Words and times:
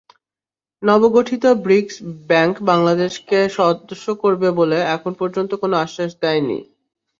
নবগঠিত 0.83 1.43
BRICS 1.63 1.95
bank 2.29 2.53
বাংলাদেশকে 2.69 3.39
সদস্য 3.57 4.05
করবে 4.23 4.49
বলে 4.59 4.77
এখন 4.95 5.11
পর্যন্ত 5.19 5.51
কোনো 5.61 5.75
আশ্বাস 5.77 6.11
দেয়নি। 6.21 6.59